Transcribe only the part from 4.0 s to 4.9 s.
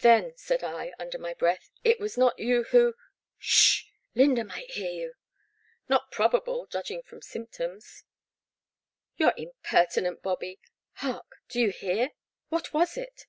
Lynda might hear